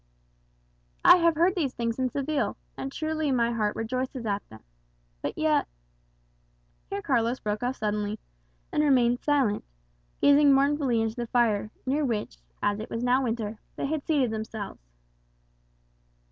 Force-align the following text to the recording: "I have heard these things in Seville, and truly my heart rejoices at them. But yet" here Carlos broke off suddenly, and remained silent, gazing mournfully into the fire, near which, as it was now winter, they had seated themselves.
"I 1.05 1.17
have 1.17 1.35
heard 1.35 1.53
these 1.55 1.75
things 1.75 1.99
in 1.99 2.09
Seville, 2.09 2.57
and 2.75 2.91
truly 2.91 3.31
my 3.31 3.51
heart 3.51 3.75
rejoices 3.75 4.25
at 4.25 4.41
them. 4.49 4.63
But 5.21 5.37
yet" 5.37 5.67
here 6.89 7.03
Carlos 7.03 7.39
broke 7.39 7.61
off 7.61 7.75
suddenly, 7.75 8.17
and 8.71 8.81
remained 8.83 9.19
silent, 9.19 9.63
gazing 10.19 10.53
mournfully 10.55 11.03
into 11.03 11.17
the 11.17 11.27
fire, 11.27 11.69
near 11.85 12.03
which, 12.03 12.37
as 12.63 12.79
it 12.79 12.89
was 12.89 13.03
now 13.03 13.25
winter, 13.25 13.59
they 13.75 13.85
had 13.85 14.03
seated 14.03 14.31
themselves. 14.31 14.81